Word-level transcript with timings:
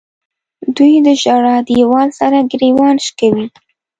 دوی 0.75 0.93
د 1.05 1.07
ژړا 1.21 1.55
دیوال 1.69 2.09
سره 2.19 2.37
ګریوان 2.51 2.95
شکوي. 3.05 3.45